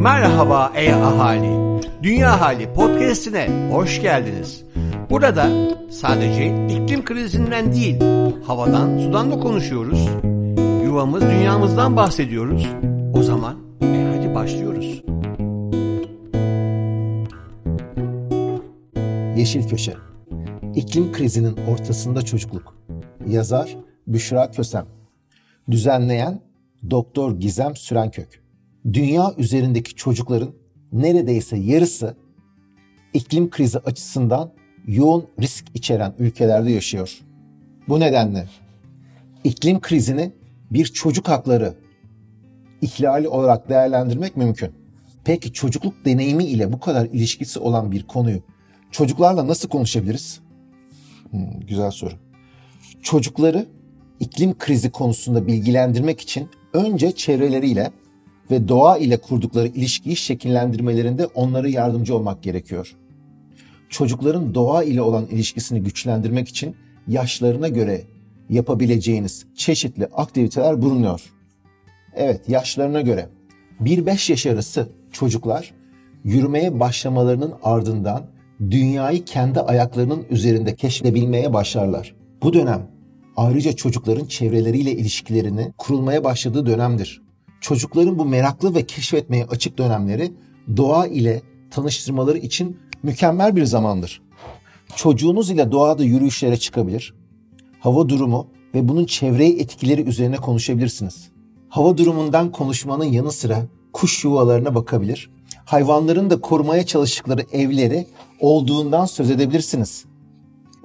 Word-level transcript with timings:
Merhaba 0.00 0.72
ey 0.74 0.92
ahali. 0.92 1.82
Dünya 2.02 2.40
Hali 2.40 2.72
podcast'ine 2.72 3.70
hoş 3.72 4.02
geldiniz. 4.02 4.64
Burada 5.10 5.48
sadece 5.90 6.66
iklim 6.68 7.04
krizinden 7.04 7.72
değil, 7.72 8.00
havadan, 8.46 8.98
sudan 8.98 9.30
da 9.30 9.40
konuşuyoruz. 9.40 10.08
Yuvamız, 10.84 11.22
dünyamızdan 11.22 11.96
bahsediyoruz. 11.96 12.68
O 13.14 13.22
zaman 13.22 13.56
e 13.82 14.16
hadi 14.16 14.34
başlıyoruz. 14.34 15.02
Yeşil 19.36 19.68
Köşe 19.68 19.94
İklim 20.74 21.12
krizinin 21.12 21.56
ortasında 21.70 22.22
çocukluk 22.22 22.76
Yazar 23.28 23.76
Büşra 24.06 24.50
Kösem 24.50 24.86
Düzenleyen 25.70 26.40
Doktor 26.90 27.40
Gizem 27.40 27.76
Sürenkök 27.76 28.45
Dünya 28.92 29.34
üzerindeki 29.38 29.94
çocukların 29.94 30.50
neredeyse 30.92 31.56
yarısı 31.56 32.16
iklim 33.14 33.50
krizi 33.50 33.78
açısından 33.78 34.52
yoğun 34.86 35.26
risk 35.40 35.64
içeren 35.74 36.14
ülkelerde 36.18 36.70
yaşıyor. 36.70 37.18
Bu 37.88 38.00
nedenle 38.00 38.46
iklim 39.44 39.80
krizini 39.80 40.32
bir 40.70 40.84
çocuk 40.84 41.28
hakları 41.28 41.74
ihlali 42.82 43.28
olarak 43.28 43.68
değerlendirmek 43.68 44.36
mümkün. 44.36 44.70
Peki 45.24 45.52
çocukluk 45.52 46.04
deneyimi 46.04 46.44
ile 46.44 46.72
bu 46.72 46.80
kadar 46.80 47.06
ilişkisi 47.06 47.58
olan 47.58 47.92
bir 47.92 48.06
konuyu 48.06 48.42
çocuklarla 48.90 49.48
nasıl 49.48 49.68
konuşabiliriz? 49.68 50.40
Hmm, 51.30 51.60
güzel 51.60 51.90
soru. 51.90 52.14
Çocukları 53.02 53.66
iklim 54.20 54.58
krizi 54.58 54.90
konusunda 54.90 55.46
bilgilendirmek 55.46 56.20
için 56.20 56.48
önce 56.72 57.12
çevreleriyle 57.12 57.90
ve 58.50 58.68
doğa 58.68 58.98
ile 58.98 59.16
kurdukları 59.16 59.68
ilişkiyi 59.68 60.16
şekillendirmelerinde 60.16 61.26
onlara 61.26 61.68
yardımcı 61.68 62.16
olmak 62.16 62.42
gerekiyor. 62.42 62.96
Çocukların 63.88 64.54
doğa 64.54 64.82
ile 64.82 65.02
olan 65.02 65.26
ilişkisini 65.26 65.82
güçlendirmek 65.82 66.48
için 66.48 66.76
yaşlarına 67.08 67.68
göre 67.68 68.04
yapabileceğiniz 68.50 69.46
çeşitli 69.54 70.06
aktiviteler 70.06 70.82
bulunuyor. 70.82 71.32
Evet, 72.14 72.48
yaşlarına 72.48 73.00
göre 73.00 73.28
1-5 73.80 74.32
yaş 74.32 74.46
arası 74.46 74.88
çocuklar 75.12 75.74
yürümeye 76.24 76.80
başlamalarının 76.80 77.54
ardından 77.62 78.26
dünyayı 78.60 79.24
kendi 79.24 79.60
ayaklarının 79.60 80.26
üzerinde 80.30 80.74
keşfedebilmeye 80.74 81.52
başlarlar. 81.52 82.14
Bu 82.42 82.52
dönem 82.52 82.90
ayrıca 83.36 83.72
çocukların 83.72 84.26
çevreleriyle 84.26 84.92
ilişkilerini 84.92 85.72
kurulmaya 85.78 86.24
başladığı 86.24 86.66
dönemdir. 86.66 87.25
Çocukların 87.66 88.18
bu 88.18 88.24
meraklı 88.24 88.74
ve 88.74 88.86
keşfetmeye 88.86 89.44
açık 89.44 89.78
dönemleri 89.78 90.32
doğa 90.76 91.06
ile 91.06 91.42
tanıştırmaları 91.70 92.38
için 92.38 92.76
mükemmel 93.02 93.56
bir 93.56 93.64
zamandır. 93.64 94.22
Çocuğunuz 94.96 95.50
ile 95.50 95.72
doğada 95.72 96.04
yürüyüşlere 96.04 96.56
çıkabilir, 96.56 97.14
hava 97.80 98.08
durumu 98.08 98.46
ve 98.74 98.88
bunun 98.88 99.04
çevreye 99.04 99.50
etkileri 99.50 100.02
üzerine 100.02 100.36
konuşabilirsiniz. 100.36 101.30
Hava 101.68 101.96
durumundan 101.98 102.52
konuşmanın 102.52 103.04
yanı 103.04 103.32
sıra 103.32 103.66
kuş 103.92 104.24
yuvalarına 104.24 104.74
bakabilir, 104.74 105.30
hayvanların 105.64 106.30
da 106.30 106.40
korumaya 106.40 106.86
çalıştıkları 106.86 107.42
evleri 107.52 108.06
olduğundan 108.40 109.06
söz 109.06 109.30
edebilirsiniz. 109.30 110.04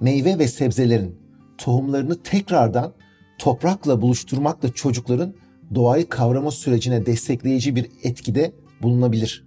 Meyve 0.00 0.38
ve 0.38 0.48
sebzelerin 0.48 1.18
tohumlarını 1.58 2.22
tekrardan 2.22 2.92
toprakla 3.38 4.02
buluşturmakla 4.02 4.72
çocukların 4.72 5.34
doğayı 5.74 6.08
kavrama 6.08 6.50
sürecine 6.50 7.06
destekleyici 7.06 7.76
bir 7.76 7.90
etkide 8.02 8.52
bulunabilir. 8.82 9.44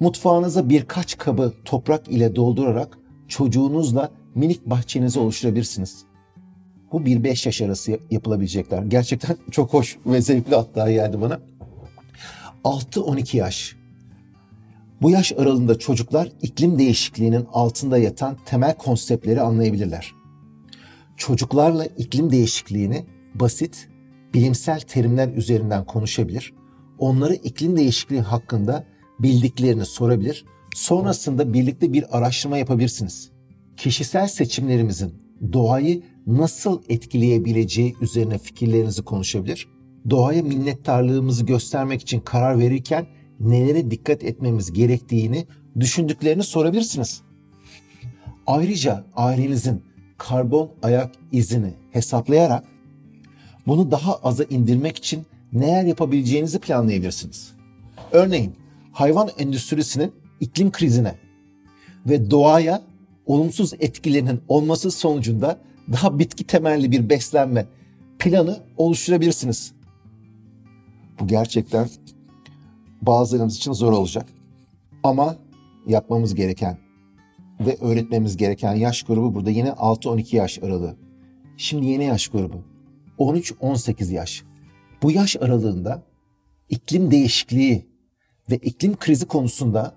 Mutfağınıza 0.00 0.68
birkaç 0.68 1.18
kabı 1.18 1.52
toprak 1.64 2.08
ile 2.08 2.36
doldurarak 2.36 2.98
çocuğunuzla 3.28 4.10
minik 4.34 4.66
bahçenizi 4.66 5.18
oluşturabilirsiniz. 5.18 6.04
Bu 6.92 7.00
1-5 7.00 7.48
yaş 7.48 7.62
arası 7.62 7.98
yapılabilecekler. 8.10 8.82
Gerçekten 8.82 9.36
çok 9.50 9.72
hoş 9.72 9.98
ve 10.06 10.20
zevkli 10.20 10.54
hatta 10.54 10.90
geldi 10.90 11.20
bana. 11.20 11.40
6-12 12.64 13.36
yaş. 13.36 13.76
Bu 15.02 15.10
yaş 15.10 15.32
aralığında 15.32 15.78
çocuklar 15.78 16.32
iklim 16.42 16.78
değişikliğinin 16.78 17.46
altında 17.52 17.98
yatan 17.98 18.36
temel 18.46 18.74
konseptleri 18.74 19.40
anlayabilirler. 19.40 20.12
Çocuklarla 21.16 21.84
iklim 21.84 22.30
değişikliğini 22.30 23.06
basit, 23.34 23.87
bilimsel 24.34 24.80
terimler 24.80 25.28
üzerinden 25.28 25.84
konuşabilir, 25.84 26.54
onları 26.98 27.34
iklim 27.34 27.76
değişikliği 27.76 28.20
hakkında 28.20 28.86
bildiklerini 29.20 29.84
sorabilir, 29.84 30.44
sonrasında 30.74 31.52
birlikte 31.52 31.92
bir 31.92 32.18
araştırma 32.18 32.58
yapabilirsiniz. 32.58 33.30
Kişisel 33.76 34.28
seçimlerimizin 34.28 35.14
doğayı 35.52 36.02
nasıl 36.26 36.82
etkileyebileceği 36.88 37.94
üzerine 38.00 38.38
fikirlerinizi 38.38 39.02
konuşabilir, 39.02 39.68
doğaya 40.10 40.42
minnettarlığımızı 40.42 41.46
göstermek 41.46 42.02
için 42.02 42.20
karar 42.20 42.58
verirken 42.58 43.06
nelere 43.40 43.90
dikkat 43.90 44.24
etmemiz 44.24 44.72
gerektiğini 44.72 45.46
düşündüklerini 45.80 46.42
sorabilirsiniz. 46.42 47.22
Ayrıca 48.46 49.04
ailenizin 49.16 49.82
karbon 50.18 50.70
ayak 50.82 51.14
izini 51.32 51.74
hesaplayarak 51.90 52.64
bunu 53.68 53.90
daha 53.90 54.16
aza 54.16 54.44
indirmek 54.44 54.96
için 54.96 55.26
neler 55.52 55.84
yapabileceğinizi 55.84 56.58
planlayabilirsiniz. 56.58 57.52
Örneğin 58.12 58.54
hayvan 58.92 59.30
endüstrisinin 59.38 60.12
iklim 60.40 60.70
krizine 60.70 61.14
ve 62.06 62.30
doğaya 62.30 62.82
olumsuz 63.26 63.74
etkilerinin 63.80 64.40
olması 64.48 64.90
sonucunda 64.90 65.58
daha 65.92 66.18
bitki 66.18 66.44
temelli 66.44 66.92
bir 66.92 67.08
beslenme 67.10 67.66
planı 68.18 68.60
oluşturabilirsiniz. 68.76 69.72
Bu 71.20 71.26
gerçekten 71.26 71.88
bazılarımız 73.02 73.56
için 73.56 73.72
zor 73.72 73.92
olacak. 73.92 74.26
Ama 75.02 75.36
yapmamız 75.86 76.34
gereken 76.34 76.78
ve 77.60 77.76
öğretmemiz 77.80 78.36
gereken 78.36 78.74
yaş 78.74 79.02
grubu 79.02 79.34
burada 79.34 79.50
yine 79.50 79.68
6-12 79.68 80.36
yaş 80.36 80.58
aralığı. 80.58 80.96
Şimdi 81.56 81.86
yeni 81.86 82.04
yaş 82.04 82.28
grubu 82.28 82.64
13-18 83.18 84.12
yaş. 84.12 84.42
Bu 85.02 85.10
yaş 85.12 85.36
aralığında 85.36 86.02
iklim 86.68 87.10
değişikliği 87.10 87.86
ve 88.50 88.56
iklim 88.56 88.96
krizi 88.96 89.26
konusunda 89.26 89.94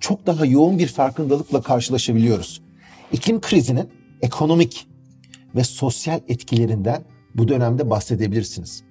çok 0.00 0.26
daha 0.26 0.46
yoğun 0.46 0.78
bir 0.78 0.86
farkındalıkla 0.86 1.62
karşılaşabiliyoruz. 1.62 2.62
İklim 3.12 3.40
krizinin 3.40 3.88
ekonomik 4.22 4.86
ve 5.54 5.64
sosyal 5.64 6.20
etkilerinden 6.28 7.04
bu 7.34 7.48
dönemde 7.48 7.90
bahsedebilirsiniz. 7.90 8.82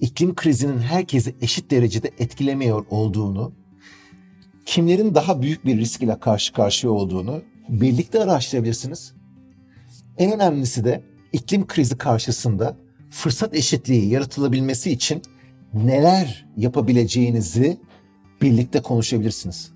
İklim 0.00 0.34
krizinin 0.34 0.78
herkesi 0.78 1.34
eşit 1.40 1.70
derecede 1.70 2.10
etkilemiyor 2.18 2.86
olduğunu, 2.90 3.52
kimlerin 4.66 5.14
daha 5.14 5.42
büyük 5.42 5.64
bir 5.64 5.78
risk 5.78 6.02
ile 6.02 6.20
karşı 6.20 6.52
karşıya 6.52 6.92
olduğunu 6.92 7.42
birlikte 7.68 8.22
araştırabilirsiniz. 8.22 9.14
En 10.18 10.32
önemlisi 10.32 10.84
de 10.84 11.02
iklim 11.32 11.66
krizi 11.66 11.98
karşısında 11.98 12.76
fırsat 13.14 13.54
eşitliği 13.54 14.10
yaratılabilmesi 14.10 14.90
için 14.90 15.22
neler 15.74 16.46
yapabileceğinizi 16.56 17.76
birlikte 18.42 18.82
konuşabilirsiniz. 18.82 19.72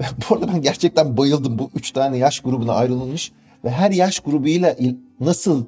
Bu 0.30 0.34
arada 0.34 0.48
ben 0.48 0.62
gerçekten 0.62 1.16
bayıldım 1.16 1.58
bu 1.58 1.70
üç 1.74 1.90
tane 1.90 2.18
yaş 2.18 2.40
grubuna 2.40 2.72
ayrılmış 2.72 3.32
ve 3.64 3.70
her 3.70 3.90
yaş 3.90 4.20
grubuyla 4.20 4.76
nasıl 5.20 5.64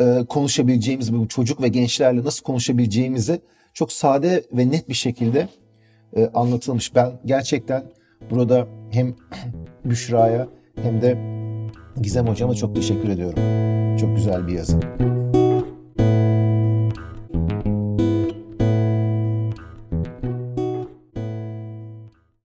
e, 0.00 0.24
konuşabileceğimiz 0.28 1.14
bu 1.14 1.28
çocuk 1.28 1.62
ve 1.62 1.68
gençlerle 1.68 2.24
nasıl 2.24 2.42
konuşabileceğimizi 2.42 3.40
çok 3.74 3.92
sade 3.92 4.44
ve 4.52 4.70
net 4.70 4.88
bir 4.88 4.94
şekilde 4.94 5.48
e, 6.16 6.30
anlatılmış. 6.34 6.94
Ben 6.94 7.12
gerçekten 7.24 7.84
burada 8.30 8.66
hem 8.90 9.14
Büşra'ya 9.84 10.48
hem 10.82 11.02
de 11.02 11.18
Gizem 12.02 12.28
hocama 12.28 12.54
çok 12.54 12.74
teşekkür 12.74 13.08
ediyorum. 13.08 13.38
Çok 13.98 14.16
güzel 14.16 14.46
bir 14.46 14.52
yazı. 14.52 14.80